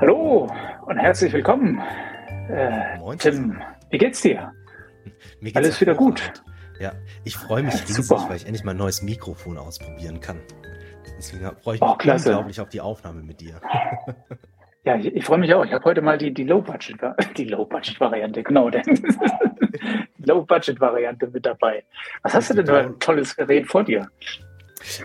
[0.00, 0.48] Hallo
[0.86, 1.82] und herzlich willkommen.
[2.48, 4.52] Äh, Moin, Tim, wie geht's dir?
[5.40, 6.32] Mir geht's Alles wieder gut.
[6.78, 6.92] Ja,
[7.24, 8.26] ich freue mich riesig, Super.
[8.28, 10.40] weil ich endlich mal ein neues Mikrofon ausprobieren kann.
[11.18, 13.60] Deswegen freue ich mich oh, unglaublich auf die Aufnahme mit dir.
[14.84, 15.66] Ja, ich, ich freue mich auch.
[15.66, 16.96] Ich habe heute mal die, die Low-Budget,
[17.36, 18.80] die Low-Budget-Variante, genau, die
[20.24, 21.84] Low-Budget-Variante mit dabei.
[22.22, 24.08] Was hast du denn für ein tolles Gerät vor dir?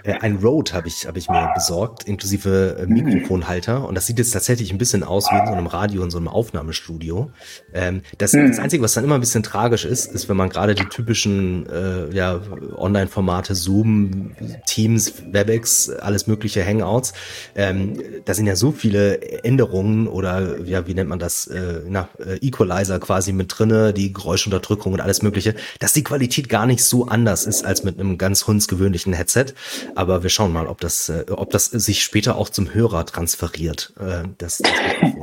[0.03, 3.87] Äh, ein Rode habe ich, hab ich mir besorgt, inklusive äh, Mikrofonhalter.
[3.87, 6.17] Und das sieht jetzt tatsächlich ein bisschen aus wie in so einem Radio, in so
[6.17, 7.31] einem Aufnahmestudio.
[7.73, 8.47] Ähm, das, mhm.
[8.47, 11.67] das Einzige, was dann immer ein bisschen tragisch ist, ist, wenn man gerade die typischen
[11.69, 12.39] äh, ja,
[12.75, 14.31] Online-Formate Zoom,
[14.65, 17.13] Teams, WebEx, alles mögliche Hangouts,
[17.55, 22.09] ähm, da sind ja so viele Änderungen oder ja, wie nennt man das, äh, na,
[22.19, 26.83] äh, Equalizer quasi mit drinne, die Geräuschunterdrückung und alles mögliche, dass die Qualität gar nicht
[26.83, 29.47] so anders ist als mit einem ganz hundsgewöhnlichen Headset.
[29.95, 33.93] Aber wir schauen mal, ob das, äh, ob das sich später auch zum Hörer transferiert,
[33.99, 34.71] äh, das, das.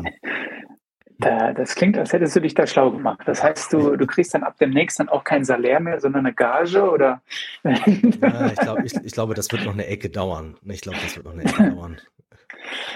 [1.21, 3.21] Da, das klingt, als hättest du dich da schlau gemacht.
[3.27, 6.35] Das heißt, du, du kriegst dann ab demnächst dann auch kein Salär mehr, sondern eine
[6.35, 7.21] Gage oder?
[7.63, 10.57] Ja, ich, glaub, ich, ich glaube, das wird noch eine Ecke dauern.
[10.65, 12.01] Ich glaube, das wird noch eine Ecke dauern.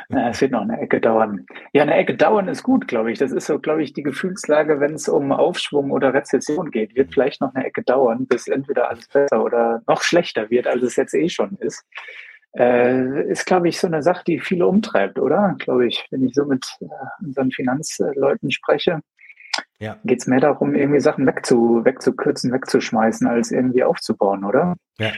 [0.09, 1.47] Es wird noch eine Ecke dauern.
[1.73, 3.19] Ja, eine Ecke dauern ist gut, glaube ich.
[3.19, 6.95] Das ist so, glaube ich, die Gefühlslage, wenn es um Aufschwung oder Rezession geht.
[6.95, 10.83] Wird vielleicht noch eine Ecke dauern, bis entweder alles besser oder noch schlechter wird, als
[10.83, 11.85] es jetzt eh schon ist.
[12.57, 15.57] Äh, ist, glaube ich, so eine Sache, die viele umtreibt, oder?
[15.59, 16.87] Glaube ich, wenn ich so mit äh,
[17.25, 19.01] unseren Finanzleuten spreche.
[19.79, 19.99] Ja.
[20.05, 24.77] Geht es mehr darum, irgendwie Sachen wegzu, wegzukürzen, wegzuschmeißen, als irgendwie aufzubauen, oder?
[24.99, 25.13] Ja,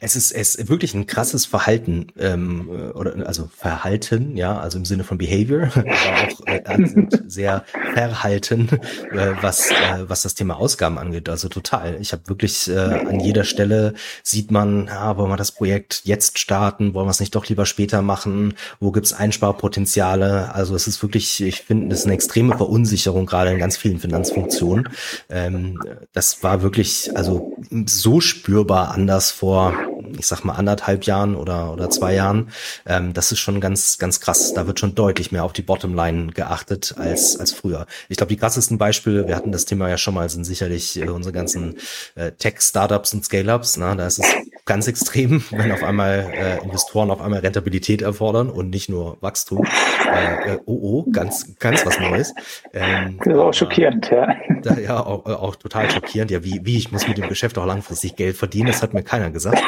[0.00, 4.84] es ist, es ist wirklich ein krasses Verhalten, ähm, oder also Verhalten, ja, also im
[4.84, 6.86] Sinne von Behavior, aber auch äh,
[7.26, 8.68] sehr verhalten,
[9.12, 11.28] äh, was, äh, was das Thema Ausgaben angeht.
[11.28, 11.96] Also total.
[12.00, 16.38] Ich habe wirklich äh, an jeder Stelle sieht man, ah, wollen wir das Projekt jetzt
[16.38, 20.54] starten, wollen wir es nicht doch lieber später machen, wo gibt's Einsparpotenziale?
[20.54, 23.98] Also es ist wirklich, ich finde, es ist eine extreme Verunsicherung, gerade in ganz vielen
[23.98, 24.88] Finanzfunktionen.
[25.28, 25.80] Ähm,
[26.12, 27.56] das war wirklich, also
[27.86, 29.71] so spürbar anders vor
[30.18, 32.50] ich sag mal, anderthalb Jahren oder, oder zwei Jahren,
[32.86, 34.52] ähm, das ist schon ganz, ganz krass.
[34.54, 37.86] Da wird schon deutlich mehr auf die Bottomline geachtet als, als früher.
[38.08, 41.08] Ich glaube, die krassesten Beispiele, wir hatten das Thema ja schon mal, sind sicherlich äh,
[41.08, 41.76] unsere ganzen
[42.14, 43.76] äh, Tech-Startups und Scale-Ups.
[43.76, 43.94] Ne?
[43.96, 44.26] Da ist es
[44.64, 49.66] ganz extrem, wenn auf einmal äh, Investoren auf einmal Rentabilität erfordern und nicht nur Wachstum.
[50.06, 52.34] Äh, äh, oh, oh, ganz, ganz was Neues.
[52.72, 54.34] Ähm, das ist auch schockierend, ja.
[54.62, 56.30] Da, ja, auch, auch total schockierend.
[56.30, 59.02] Ja, wie, wie ich muss mit dem Geschäft auch langfristig Geld verdienen, das hat mir
[59.02, 59.62] keiner gesagt.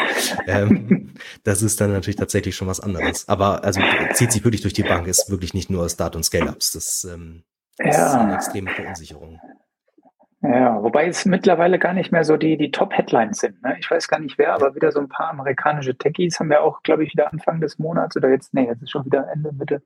[0.47, 3.28] ähm, das ist dann natürlich tatsächlich schon was anderes.
[3.28, 3.81] Aber also
[4.12, 6.72] zieht sich wirklich durch die Bank, ist wirklich nicht nur Start- und Scale-Ups.
[6.72, 7.43] Das, ähm,
[7.78, 8.06] das ja.
[8.06, 9.41] ist eine extreme Verunsicherung.
[10.47, 13.62] Ja, wobei es mittlerweile gar nicht mehr so die, die Top-Headlines sind.
[13.62, 13.77] Ne?
[13.81, 16.82] Ich weiß gar nicht wer, aber wieder so ein paar amerikanische Techies haben wir auch,
[16.82, 19.81] glaube ich, wieder Anfang des Monats oder jetzt, nee, jetzt ist schon wieder Ende, Mitte.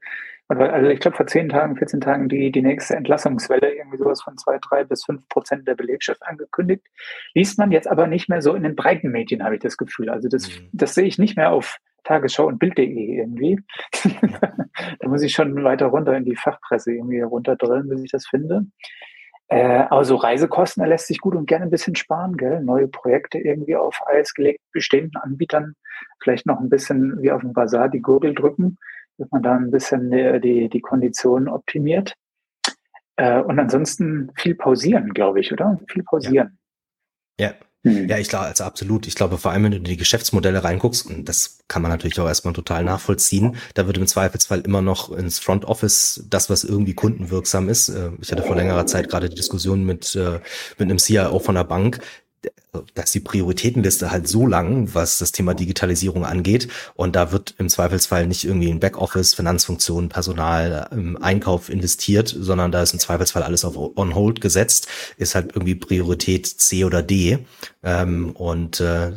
[0.48, 4.36] Also ich glaube, vor zehn Tagen, 14 Tagen die, die nächste Entlassungswelle, irgendwie sowas von
[4.36, 6.82] zwei, drei bis fünf Prozent der Belegschaft angekündigt.
[7.34, 10.10] Liest man jetzt aber nicht mehr so in den breiten Medien, habe ich das Gefühl.
[10.10, 10.70] Also das, mhm.
[10.72, 13.60] das sehe ich nicht mehr auf Tagesschau und Bild.de irgendwie.
[14.98, 18.66] da muss ich schon weiter runter in die Fachpresse irgendwie runterdrillen, bis ich das finde.
[19.48, 22.60] Äh, aber so Reisekosten lässt sich gut und gerne ein bisschen sparen, gell?
[22.60, 25.74] Neue Projekte irgendwie auf Eis gelegt, bestehenden Anbietern
[26.20, 28.78] vielleicht noch ein bisschen wie auf dem Bazar die Gurgel drücken,
[29.16, 32.14] dass man da ein bisschen die, die, die Konditionen optimiert.
[33.16, 35.78] Äh, und ansonsten viel pausieren, glaube ich, oder?
[35.88, 36.58] Viel pausieren.
[37.38, 37.48] Ja.
[37.48, 37.54] ja.
[38.08, 39.06] Ja, ich glaube, also absolut.
[39.06, 42.18] Ich glaube, vor allem, wenn du in die Geschäftsmodelle reinguckst, und das kann man natürlich
[42.20, 46.64] auch erstmal total nachvollziehen, da wird im Zweifelsfall immer noch ins Front Office das, was
[46.64, 47.88] irgendwie kundenwirksam ist.
[47.88, 50.40] Äh, ich hatte vor längerer Zeit gerade die Diskussion mit, äh,
[50.78, 52.00] mit einem CIO von der Bank,
[52.94, 56.68] dass die Prioritätenliste halt so lang, was das Thema Digitalisierung angeht.
[56.94, 62.70] Und da wird im Zweifelsfall nicht irgendwie in Backoffice, Finanzfunktionen, Personal, im Einkauf investiert, sondern
[62.70, 67.02] da ist im Zweifelsfall alles auf On Hold gesetzt, ist halt irgendwie Priorität C oder
[67.02, 67.38] D.
[67.82, 69.12] Ähm, und äh,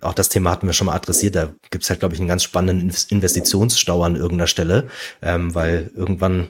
[0.00, 1.36] auch das Thema hatten wir schon mal adressiert.
[1.36, 4.88] Da gibt's halt, glaube ich, einen ganz spannenden Investitionsstau an irgendeiner Stelle,
[5.22, 6.48] ähm, weil irgendwann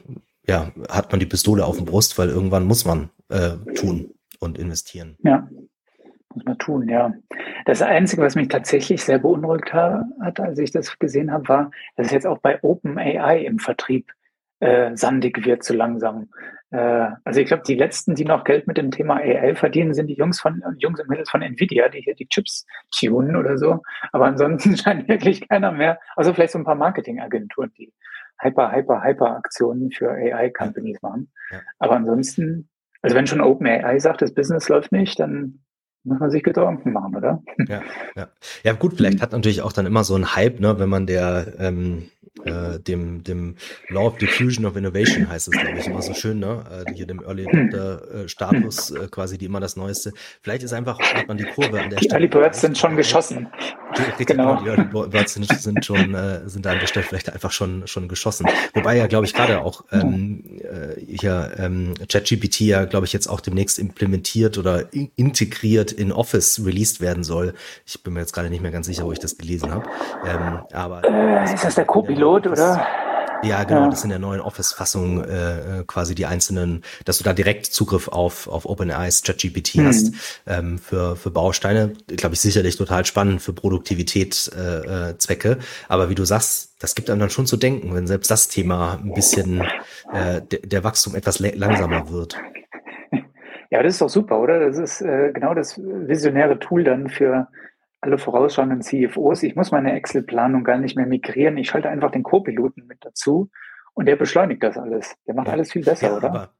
[0.48, 4.58] ja, hat man die Pistole auf dem Brust, weil irgendwann muss man äh, tun und
[4.58, 5.16] investieren.
[5.24, 5.48] Ja,
[6.36, 7.12] muss man tun, ja.
[7.64, 12.06] Das Einzige, was mich tatsächlich sehr beunruhigt hat, als ich das gesehen habe, war, dass
[12.06, 14.12] es jetzt auch bei OpenAI im Vertrieb
[14.60, 16.28] äh, sandig wird so langsam.
[16.70, 20.08] Äh, also ich glaube, die letzten, die noch Geld mit dem Thema AI verdienen, sind
[20.08, 23.82] die Jungs von Jungs im Himmel von Nvidia, die hier die Chips tunen oder so.
[24.12, 27.92] Aber ansonsten scheint wirklich keiner mehr, also vielleicht so ein paar Marketingagenturen, die
[28.38, 31.32] Hyper, Hyper, Hyper Aktionen für AI-Companies machen.
[31.50, 31.60] Ja.
[31.78, 32.68] Aber ansonsten,
[33.00, 35.60] also wenn schon OpenAI sagt, das Business läuft nicht, dann
[36.06, 37.42] muss man sich Gedanken machen, oder?
[37.68, 37.82] Ja,
[38.14, 38.28] ja.
[38.62, 41.54] ja gut, vielleicht hat natürlich auch dann immer so ein Hype, ne, wenn man der,
[41.58, 42.04] ähm,
[42.44, 43.56] äh, dem, dem
[43.88, 46.64] Law of Diffusion of Innovation heißt es, glaube ich, immer so schön, ne?
[46.86, 50.12] Äh, hier dem Early Adopter äh, Status, äh, quasi die immer das Neueste.
[50.42, 52.28] Vielleicht ist einfach, hat man die Kurve an der die Stelle.
[52.28, 53.48] Die Early Birds sind schon geschossen.
[54.18, 54.60] Die, genau.
[54.62, 58.46] Die Early sind, sind schon, äh, sind an der Stelle vielleicht einfach schon, schon geschossen.
[58.74, 63.28] Wobei ja, glaube ich, gerade auch ähm, äh, hier ähm, ChatGPT ja, glaube ich, jetzt
[63.28, 67.54] auch demnächst implementiert oder in integriert in Office released werden soll.
[67.84, 69.86] Ich bin mir jetzt gerade nicht mehr ganz sicher, wo ich das gelesen habe.
[70.26, 72.86] Ähm, aber äh, ist das der Co-Pilot, oder?
[73.42, 73.88] Ja, genau, ja.
[73.90, 78.48] das sind der neuen Office-Fassung äh, quasi die einzelnen, dass du da direkt Zugriff auf,
[78.48, 79.86] auf OpenAI's ChatGPT hm.
[79.86, 80.12] hast
[80.46, 81.92] ähm, für, für Bausteine.
[82.08, 84.86] Glaube ich sicherlich total spannend für Produktivitätszwecke.
[84.86, 85.58] Äh, äh, Zwecke.
[85.88, 88.98] Aber wie du sagst, das gibt einem dann schon zu denken, wenn selbst das Thema
[89.02, 89.62] ein bisschen
[90.12, 92.36] äh, der, der Wachstum etwas langsamer wird.
[93.70, 94.60] Ja, das ist doch super, oder?
[94.60, 97.48] Das ist äh, genau das visionäre Tool dann für
[98.00, 99.42] alle vorausschauenden CFOs.
[99.42, 101.56] Ich muss meine Excel-Planung gar nicht mehr migrieren.
[101.56, 103.50] Ich schalte einfach den Co-Piloten mit dazu
[103.94, 105.16] und der beschleunigt das alles.
[105.26, 105.54] Der macht ja.
[105.54, 106.50] alles viel besser, ja, oder?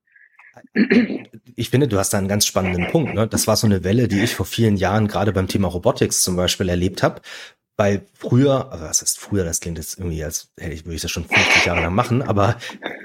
[1.56, 3.15] ich finde, du hast da einen ganz spannenden Punkt.
[3.15, 3.27] Ne?
[3.27, 6.37] Das war so eine Welle, die ich vor vielen Jahren gerade beim Thema Robotics zum
[6.37, 7.21] Beispiel erlebt habe,
[7.76, 11.02] weil früher, also was ist früher, das klingt jetzt irgendwie, als hätte ich, würde ich
[11.02, 12.56] das schon 50 Jahre lang machen, aber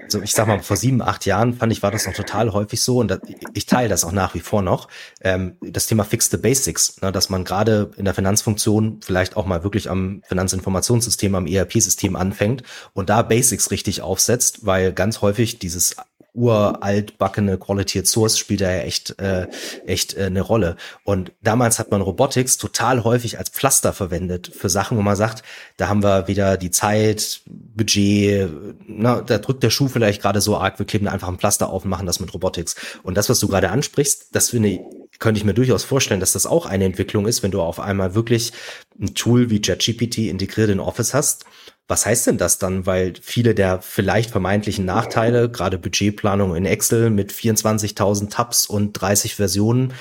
[0.08, 2.82] so, ich sag mal, vor sieben, acht Jahren fand ich, war das noch total häufig
[2.82, 3.20] so und das,
[3.54, 4.88] ich teile das auch nach wie vor noch.
[5.22, 9.46] Ähm, das Thema Fix the Basics, ne, dass man gerade in der Finanzfunktion vielleicht auch
[9.46, 12.64] mal wirklich am Finanzinformationssystem, am ERP-System anfängt
[12.94, 15.96] und da Basics richtig aufsetzt, weil ganz häufig dieses
[16.34, 19.48] uraltbackene Quality Source spielt da ja echt, äh,
[19.86, 20.78] echt äh, eine Rolle.
[21.04, 25.44] Und damals hat man Robotics total häufig als Pflaster verwendet für Sachen, wo man sagt,
[25.78, 28.50] da haben wir wieder die Zeit, Budget,
[28.88, 31.84] na, da drückt der Schuh vielleicht gerade so arg, wir kleben einfach ein Pflaster auf
[31.84, 32.76] und machen das mit Robotics.
[33.04, 34.80] Und das, was du gerade ansprichst, das finde ich,
[35.20, 38.16] könnte ich mir durchaus vorstellen, dass das auch eine Entwicklung ist, wenn du auf einmal
[38.16, 38.54] wirklich
[39.00, 41.46] ein Tool wie ChatGPT integriert in Office hast
[41.92, 42.86] was heißt denn das dann?
[42.86, 49.36] Weil viele der vielleicht vermeintlichen Nachteile, gerade Budgetplanung in Excel mit 24.000 Tabs und 30
[49.36, 49.94] Versionen,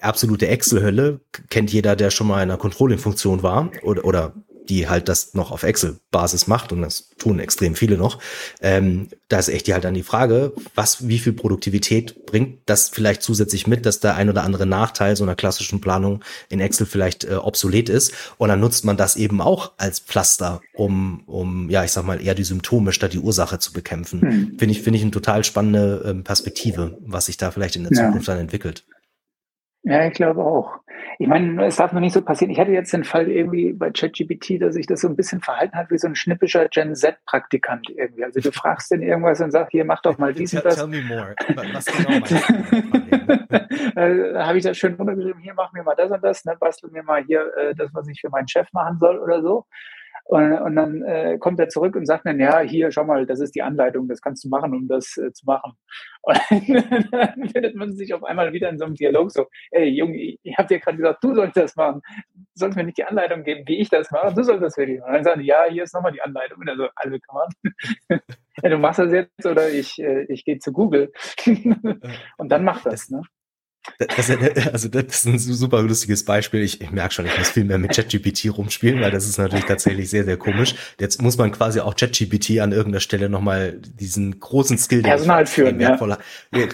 [0.00, 1.20] absolute Excel-Hölle,
[1.50, 4.32] kennt jeder, der schon mal in einer Controlling-Funktion war oder, oder
[4.68, 8.18] die halt das noch auf Excel-Basis macht und das tun extrem viele noch.
[8.60, 12.88] Ähm, da ist echt die halt dann die Frage, was, wie viel Produktivität bringt das
[12.88, 16.86] vielleicht zusätzlich mit, dass der ein oder andere Nachteil so einer klassischen Planung in Excel
[16.86, 21.70] vielleicht äh, obsolet ist und dann nutzt man das eben auch als Pflaster, um, um,
[21.70, 24.20] ja, ich sag mal, eher die Symptome statt die Ursache zu bekämpfen.
[24.20, 24.58] Hm.
[24.58, 27.92] Finde ich, finde ich eine total spannende ähm, Perspektive, was sich da vielleicht in der
[27.92, 28.34] Zukunft ja.
[28.34, 28.84] dann entwickelt.
[29.84, 30.78] Ja, ich glaube auch.
[31.18, 32.50] Ich meine, es darf noch nicht so passieren.
[32.50, 35.76] Ich hatte jetzt den Fall irgendwie bei ChatGPT, dass sich das so ein bisschen verhalten
[35.76, 38.24] hat wie so ein schnippischer Gen Z-Praktikant irgendwie.
[38.24, 40.76] Also du fragst den irgendwas und sagst, hier mach doch mal dies und das.
[40.76, 41.34] Tell me more.
[41.72, 42.20] Was genau
[43.94, 46.90] Da habe ich das schön runtergeschrieben, hier mach mir mal das und das, ne, bastel
[46.90, 49.66] mir mal hier äh, das, was ich für meinen Chef machen soll oder so.
[50.26, 53.40] Und, und dann äh, kommt er zurück und sagt dann, ja, hier, schau mal, das
[53.40, 55.72] ist die Anleitung, das kannst du machen, um das äh, zu machen.
[56.24, 60.16] Und dann findet man sich auf einmal wieder in so einem Dialog so, ey, Junge,
[60.42, 62.00] ich, habe dir gerade gesagt, du sollst das machen.
[62.34, 65.00] Du sollst mir nicht die Anleitung geben, wie ich das mache, du sollst das wirklich
[65.00, 65.08] machen.
[65.08, 66.60] Und dann sagen die, ja, hier ist nochmal die Anleitung.
[66.60, 68.20] Und dann so, also, kann
[68.62, 71.12] ja, du machst das jetzt oder ich, äh, ich gehe zu Google.
[72.38, 73.20] und dann mach das, ne?
[73.98, 74.30] Das,
[74.72, 76.62] also das ist ein super lustiges Beispiel.
[76.62, 79.64] Ich, ich merke schon, ich muss viel mehr mit ChatGPT rumspielen, weil das ist natürlich
[79.64, 80.74] tatsächlich sehr, sehr komisch.
[80.98, 85.44] Jetzt muss man quasi auch ChatGPT an irgendeiner Stelle nochmal diesen großen Skill, den Personal
[85.44, 86.16] ich führen, wertvoll,
[86.54, 86.66] ja.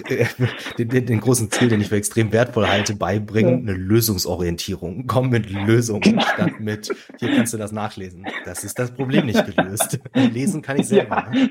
[0.78, 3.73] den, den, den, großen Skill, den ich für extrem wertvoll halte, beibringen, ja.
[3.73, 5.06] eine Lösungsorientierung.
[5.06, 6.23] Komm mit Lösungen genau.
[6.23, 8.26] statt mit, hier kannst du das nachlesen.
[8.44, 9.99] Das ist das Problem nicht gelöst.
[10.14, 11.30] Lesen kann ich selber.
[11.32, 11.49] Ja.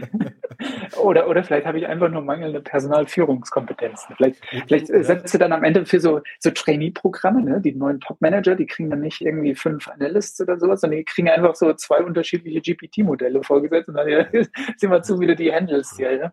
[0.99, 4.15] Oder, oder vielleicht habe ich einfach nur mangelnde Personalführungskompetenzen.
[4.15, 7.61] Vielleicht, vielleicht setzt du dann am Ende für so, so Trainee-Programme, ne?
[7.61, 11.29] die neuen Top-Manager, die kriegen dann nicht irgendwie fünf Analysts oder sowas, sondern die kriegen
[11.29, 14.25] einfach so zwei unterschiedliche GPT-Modelle vorgesetzt und dann ja,
[14.77, 16.09] sind wir zu wieder die Handles hier.
[16.19, 16.31] Ja?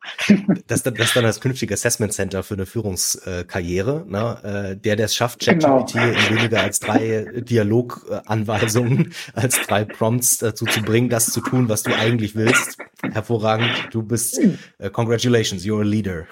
[0.66, 4.04] Das, das ist dann das künftige Assessment Center für eine Führungskarriere.
[4.08, 4.38] Ne?
[4.42, 6.06] Äh, der, der es schafft, ChatGPT genau.
[6.06, 11.82] in weniger als drei Dialoganweisungen, als drei Prompts dazu zu bringen, das zu tun, was
[11.82, 12.78] du eigentlich willst.
[13.02, 13.88] Hervorragend.
[13.90, 14.40] Du bist,
[14.80, 16.26] uh, congratulations, you're a leader.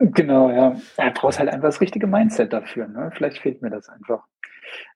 [0.00, 0.80] Genau, ja.
[0.96, 2.88] Er braucht halt einfach das richtige Mindset dafür.
[2.88, 3.10] Ne?
[3.14, 4.24] Vielleicht fehlt mir das einfach.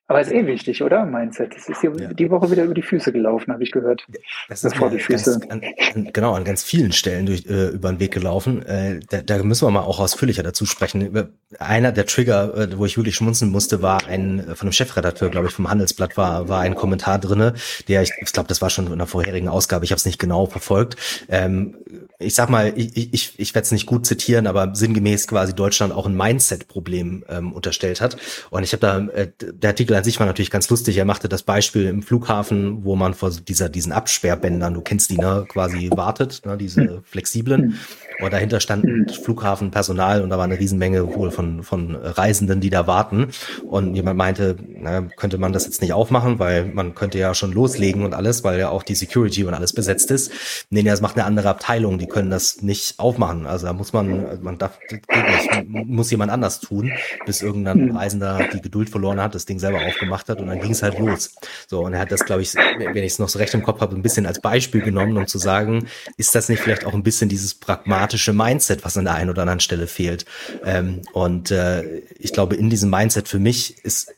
[0.06, 1.06] Aber ist eh wichtig, oder?
[1.06, 1.54] Mindset.
[1.54, 2.12] Das ist hier ja.
[2.12, 4.06] die Woche wieder über die Füße gelaufen, habe ich gehört.
[4.48, 5.40] Das ist vor die Füße.
[5.40, 5.62] Ganz, an,
[5.94, 8.64] an, genau, an ganz vielen Stellen durch, äh, über den Weg gelaufen.
[8.66, 11.30] Äh, da, da müssen wir mal auch ausführlicher dazu sprechen.
[11.58, 15.30] Einer der Trigger, äh, wo ich wirklich schmunzeln musste, war ein äh, von einem Chefredakteur,
[15.30, 17.54] glaube ich, vom Handelsblatt war, war ein Kommentar drinne,
[17.88, 20.18] der, ich, ich glaube, das war schon in der vorherigen Ausgabe, ich habe es nicht
[20.18, 20.96] genau verfolgt,
[21.28, 21.76] ähm,
[22.18, 25.92] ich sag mal, ich, ich, ich werde es nicht gut zitieren, aber sinngemäß quasi Deutschland
[25.92, 28.16] auch ein Mindset-Problem ähm, unterstellt hat.
[28.50, 30.96] Und ich habe da, äh, der Artikel an sich war natürlich ganz lustig.
[30.98, 35.16] Er machte das Beispiel im Flughafen, wo man vor dieser, diesen Absperrbändern, du kennst die,
[35.16, 37.02] ne, quasi wartet, ne, diese hm.
[37.04, 37.62] flexiblen.
[37.62, 37.74] Hm.
[38.20, 39.14] Und dahinter standen hm.
[39.14, 43.28] Flughafenpersonal und da war eine Riesenmenge wohl von, von Reisenden, die da warten.
[43.68, 47.52] Und jemand meinte, na, könnte man das jetzt nicht aufmachen, weil man könnte ja schon
[47.52, 50.30] loslegen und alles, weil ja auch die Security und alles besetzt ist.
[50.70, 53.46] Nee, das macht eine andere Abteilung, die können das nicht aufmachen.
[53.46, 56.92] Also da muss man, man darf, geht nicht, muss jemand anders tun,
[57.26, 57.94] bis irgendein.
[57.94, 60.98] Reisender die Geduld verloren hat, das Ding selber aufgemacht hat und dann ging es halt
[60.98, 61.34] los.
[61.66, 63.80] So, und er hat das, glaube ich, wenn ich es noch so recht im Kopf
[63.80, 65.86] habe, ein bisschen als Beispiel genommen, um zu sagen,
[66.16, 69.42] ist das nicht vielleicht auch ein bisschen dieses pragmatische Mindset, was an der einen oder
[69.42, 70.24] anderen Stelle fehlt?
[70.64, 74.14] Ähm, und äh, ich glaube, in diesem Mindset für mich ist,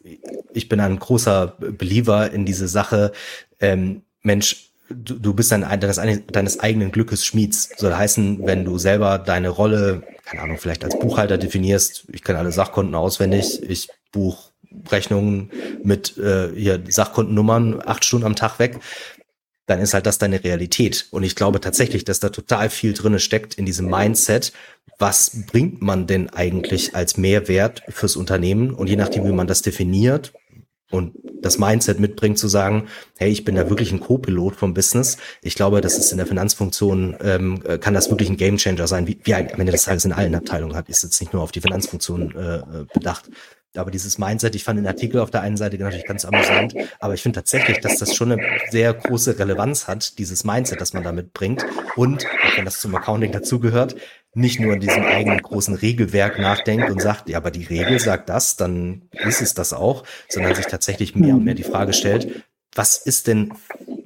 [0.52, 3.12] ich bin ein großer Believer in diese Sache,
[3.60, 6.00] ähm, Mensch, du, du bist dann deines,
[6.32, 7.70] deines eigenen Glückes Schmieds.
[7.76, 12.38] Soll heißen, wenn du selber deine Rolle, keine Ahnung, vielleicht als Buchhalter definierst, ich kenne
[12.38, 14.50] alle Sachkonten auswendig, ich buch
[14.92, 15.50] Rechnungen
[15.82, 18.80] mit äh, hier Sachkontennummern acht Stunden am Tag weg,
[19.66, 21.08] dann ist halt das deine Realität.
[21.10, 24.52] Und ich glaube tatsächlich, dass da total viel drinne steckt in diesem Mindset.
[24.98, 28.72] Was bringt man denn eigentlich als Mehrwert fürs Unternehmen?
[28.72, 30.32] Und je nachdem, wie man das definiert,
[30.90, 32.86] und das Mindset mitbringt zu sagen,
[33.18, 35.16] hey, ich bin da wirklich ein Co-Pilot vom Business.
[35.42, 39.06] Ich glaube, das ist in der Finanzfunktion, ähm, äh, kann das wirklich ein Gamechanger sein,
[39.06, 41.52] wie, wie am Ende des Tages in allen Abteilungen hat, ist jetzt nicht nur auf
[41.52, 42.62] die Finanzfunktion äh, äh,
[42.92, 43.30] bedacht.
[43.78, 47.14] Aber dieses Mindset, ich fand den Artikel auf der einen Seite natürlich ganz amüsant, aber
[47.14, 51.02] ich finde tatsächlich, dass das schon eine sehr große Relevanz hat, dieses Mindset, das man
[51.02, 51.64] da mitbringt.
[51.96, 53.96] Und, auch wenn das zum Accounting dazugehört,
[54.34, 58.28] nicht nur in diesem eigenen großen Regelwerk nachdenkt und sagt, ja, aber die Regel sagt
[58.28, 62.44] das, dann ist es das auch, sondern sich tatsächlich mehr und mehr die Frage stellt,
[62.74, 63.54] was ist denn,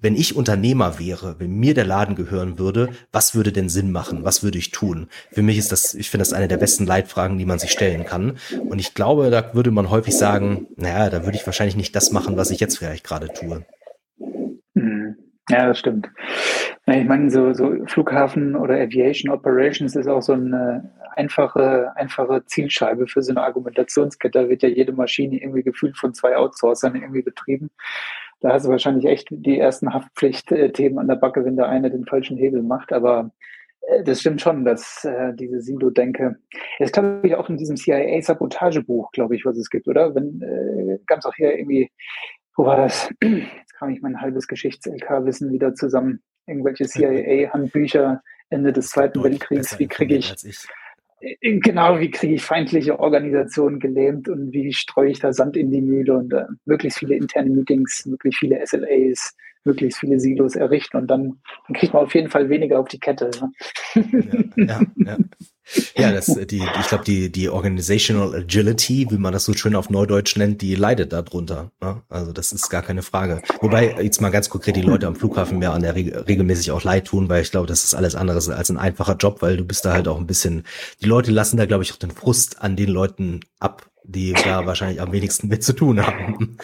[0.01, 4.25] wenn ich Unternehmer wäre, wenn mir der Laden gehören würde, was würde denn Sinn machen?
[4.25, 5.09] Was würde ich tun?
[5.31, 8.05] Für mich ist das, ich finde das eine der besten Leitfragen, die man sich stellen
[8.05, 8.37] kann.
[8.69, 12.13] Und ich glaube, da würde man häufig sagen, naja, da würde ich wahrscheinlich nicht das
[12.13, 13.65] machen, was ich jetzt vielleicht gerade tue.
[14.75, 15.17] Mhm.
[15.49, 16.09] Ja, das stimmt.
[16.87, 23.07] Ich meine, so, so Flughafen oder Aviation Operations ist auch so eine einfache, einfache Zielscheibe
[23.07, 24.43] für so eine Argumentationskette.
[24.43, 27.71] Da wird ja jede Maschine irgendwie gefühlt von zwei Outsourcern irgendwie betrieben.
[28.41, 32.07] Da hast du wahrscheinlich echt die ersten Haftpflichtthemen an der Backe, wenn der eine den
[32.07, 32.93] falschen Hebel macht.
[32.93, 33.31] Aber
[33.83, 36.37] äh, das stimmt schon, dass äh, diese Silo-Denke,
[36.79, 40.15] ist glaube ich auch in diesem CIA-Sabotagebuch, glaube ich, was es gibt, oder?
[40.15, 41.91] Wenn äh, gab es auch hier irgendwie,
[42.57, 43.13] wo war das?
[43.23, 49.79] Jetzt kam ich mein halbes Geschichts-LK-Wissen wieder zusammen irgendwelche CIA-Handbücher Ende des Zweiten Weltkriegs.
[49.79, 50.53] Wie kriege ich, äh,
[51.41, 55.81] genau, wie kriege ich feindliche Organisationen gelähmt und wie streue ich da Sand in die
[55.81, 61.09] Mühle und äh, möglichst viele interne Meetings, möglichst viele SLAs, möglichst viele Silos errichten und
[61.09, 63.31] dann, dann kriegt man auf jeden Fall weniger auf die Kette.
[63.95, 64.01] Ja,
[64.57, 65.19] ja, ja.
[66.01, 69.91] Ja, das, die, ich glaube, die, die Organizational Agility, wie man das so schön auf
[69.91, 71.71] Neudeutsch nennt, die leidet darunter.
[71.81, 72.03] Ne?
[72.09, 73.43] Also das ist gar keine Frage.
[73.61, 76.83] Wobei jetzt mal ganz konkret die Leute am Flughafen mir an der Re regelmäßig auch
[76.83, 79.65] leid tun, weil ich glaube, das ist alles anderes als ein einfacher Job, weil du
[79.65, 80.65] bist da halt auch ein bisschen,
[81.03, 84.67] die Leute lassen da, glaube ich, auch den Frust an den Leuten ab, die da
[84.67, 86.57] wahrscheinlich am wenigsten mit zu tun haben.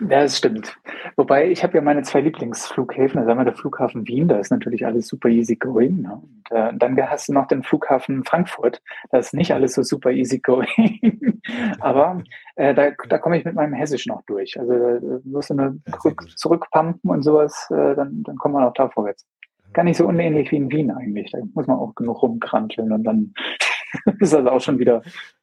[0.00, 0.76] Ja, das stimmt.
[1.16, 3.24] Wobei, ich habe ja meine zwei Lieblingsflughäfen.
[3.24, 6.02] Da haben wir der Flughafen Wien, da ist natürlich alles super easy going.
[6.02, 6.14] Ne?
[6.14, 8.82] Und äh, dann hast du noch den Flughafen Frankfurt.
[9.10, 11.40] Da ist nicht alles so super easy going.
[11.80, 12.22] Aber
[12.56, 14.58] äh, da, da komme ich mit meinem Hessisch noch durch.
[14.58, 18.74] Also da wirst du nur zurück, zurückpumpen und sowas, äh, dann, dann kommt man auch
[18.74, 19.24] da vorwärts.
[19.74, 21.30] Gar nicht so unähnlich wie in Wien eigentlich.
[21.30, 23.32] Da muss man auch genug rumkranteln und dann
[24.18, 25.02] ist das auch schon wieder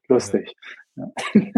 [0.09, 0.55] lustig.
[0.95, 1.09] Ja.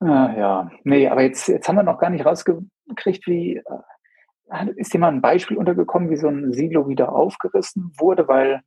[0.00, 4.94] Ah, ja, nee, aber jetzt, jetzt haben wir noch gar nicht rausgekriegt, wie äh, ist
[4.94, 8.62] dir mal ein Beispiel untergekommen, wie so ein Silo wieder aufgerissen wurde, weil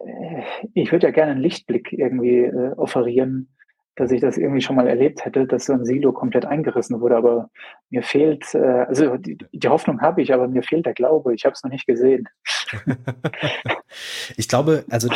[0.00, 0.42] äh,
[0.74, 3.54] ich würde ja gerne einen Lichtblick irgendwie äh, offerieren,
[3.94, 7.16] dass ich das irgendwie schon mal erlebt hätte, dass so ein Silo komplett eingerissen wurde,
[7.16, 7.50] aber
[7.90, 11.44] mir fehlt, äh, also die, die Hoffnung habe ich, aber mir fehlt der Glaube, ich
[11.44, 12.28] habe es noch nicht gesehen.
[14.36, 15.08] ich glaube, also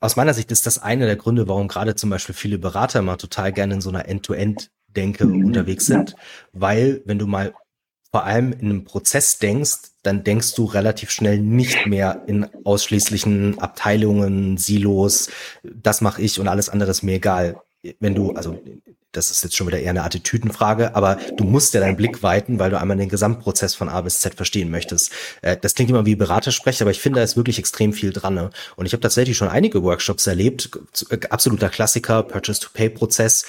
[0.00, 3.16] aus meiner Sicht ist das einer der Gründe, warum gerade zum Beispiel viele Berater mal
[3.16, 5.46] total gerne in so einer End-to-End denke, mhm.
[5.46, 6.16] unterwegs sind,
[6.52, 7.52] weil wenn du mal
[8.10, 13.60] vor allem in einem Prozess denkst, dann denkst du relativ schnell nicht mehr in ausschließlichen
[13.60, 15.30] Abteilungen, Silos,
[15.62, 17.62] das mache ich und alles andere ist mir egal.
[18.00, 18.58] Wenn du, also
[19.12, 22.58] das ist jetzt schon wieder eher eine Attitüdenfrage, aber du musst ja deinen Blick weiten,
[22.58, 25.12] weil du einmal den Gesamtprozess von A bis Z verstehen möchtest.
[25.42, 28.34] Äh, das klingt immer wie Beratersprech, aber ich finde, da ist wirklich extrem viel dran.
[28.34, 28.50] Ne?
[28.76, 30.70] Und ich habe tatsächlich schon einige Workshops erlebt,
[31.10, 33.46] äh, absoluter Klassiker, Purchase-to-Pay-Prozess,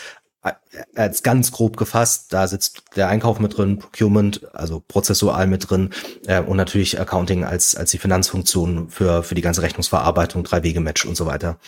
[0.95, 5.91] als ganz grob gefasst, da sitzt der Einkauf mit drin, Procurement, also prozessual mit drin
[6.25, 11.15] äh, und natürlich Accounting als, als die Finanzfunktion für, für die ganze Rechnungsverarbeitung, Drei-Wege-Match und
[11.15, 11.59] so weiter.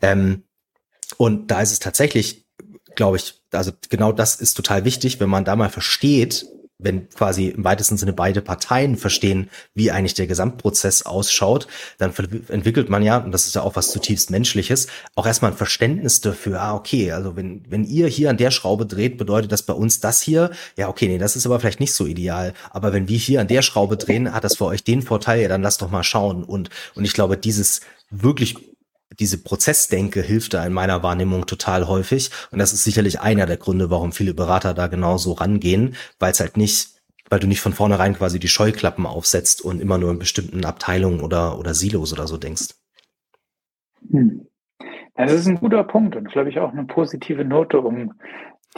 [0.00, 0.44] Ähm,
[1.18, 2.46] und da ist es tatsächlich,
[2.94, 6.46] glaube ich, also genau das ist total wichtig, wenn man da mal versteht,
[6.82, 11.66] wenn quasi im weitesten Sinne beide Parteien verstehen, wie eigentlich der Gesamtprozess ausschaut,
[11.98, 12.12] dann
[12.48, 16.20] entwickelt man ja, und das ist ja auch was zutiefst Menschliches, auch erstmal ein Verständnis
[16.20, 19.72] dafür, ah, okay, also wenn, wenn ihr hier an der Schraube dreht, bedeutet das bei
[19.72, 23.08] uns das hier, ja, okay, nee, das ist aber vielleicht nicht so ideal, aber wenn
[23.08, 25.82] wir hier an der Schraube drehen, hat das für euch den Vorteil, ja, dann lasst
[25.82, 26.44] doch mal schauen.
[26.44, 28.56] Und, und ich glaube, dieses wirklich
[29.18, 32.30] diese Prozessdenke hilft da in meiner Wahrnehmung total häufig.
[32.50, 36.40] Und das ist sicherlich einer der Gründe, warum viele Berater da genauso rangehen, weil es
[36.40, 36.90] halt nicht,
[37.28, 41.20] weil du nicht von vornherein quasi die Scheuklappen aufsetzt und immer nur in bestimmten Abteilungen
[41.20, 42.74] oder, oder Silos oder so denkst.
[44.10, 44.46] Hm.
[45.14, 48.14] Das ist ein guter Punkt und glaube ich auch eine positive Note, um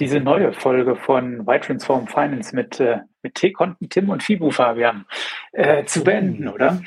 [0.01, 5.07] diese neue Folge von Y Transform Finance mit, äh, mit T-Konten, Tim und Fibu Fabian
[5.53, 6.81] äh, zu beenden, oder?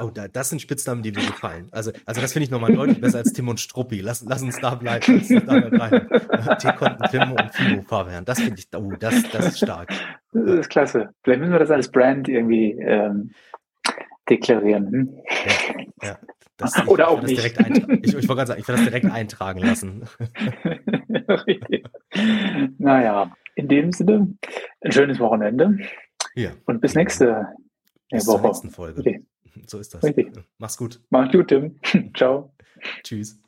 [0.00, 1.68] Oh, oh das sind Spitznamen, die mir gefallen.
[1.72, 4.00] Also, also das finde ich nochmal deutlich besser als Tim und Struppi.
[4.00, 5.26] Lass, lass uns da bleiben.
[6.60, 8.24] T-Konten, Tim und Fibu Fabian.
[8.24, 9.88] Das finde ich, oh, das, das ist stark.
[10.32, 11.08] Das ist klasse.
[11.24, 13.32] Vielleicht müssen wir das als Brand irgendwie ähm,
[14.28, 14.92] deklarieren.
[14.92, 15.18] Hm?
[16.02, 16.18] Ja, ja.
[16.60, 17.42] Das, ich, Oder auch nicht.
[17.42, 20.04] ich, ich wollte gerade sagen, ich werde das direkt eintragen lassen.
[22.78, 24.34] naja, in dem Sinne,
[24.80, 25.78] ein schönes Wochenende.
[26.34, 26.52] Ja.
[26.66, 27.46] Und bis nächste
[28.10, 28.38] bis Woche.
[28.38, 29.00] Zur nächsten Folge.
[29.00, 29.24] Okay.
[29.66, 30.02] So ist das.
[30.02, 30.32] Richtig.
[30.58, 31.00] Mach's gut.
[31.10, 31.78] Mach's gut, Tim.
[32.16, 32.52] Ciao.
[33.02, 33.40] Tschüss.